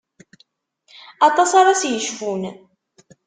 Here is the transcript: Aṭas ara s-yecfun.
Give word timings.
Aṭas 1.27 1.51
ara 1.59 1.79
s-yecfun. 1.81 2.43